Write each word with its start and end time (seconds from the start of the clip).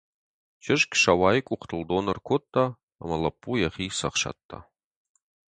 Чызг 0.63 0.91
Сӕуайы 1.01 1.41
къухтыл 1.47 1.81
дон 1.89 2.05
ӕркодта, 2.13 2.65
ӕмӕ 3.01 3.17
лӕппу 3.23 3.51
йӕхи 3.61 3.87
цӕхсадта. 3.97 4.59